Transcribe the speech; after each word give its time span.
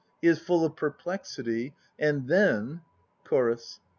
He 0.19 0.27
is 0.27 0.39
full 0.39 0.65
of 0.65 0.75
perplexity. 0.75 1.75
And 1.99 2.27
then 2.27 2.81
CHORUS. 3.23 3.81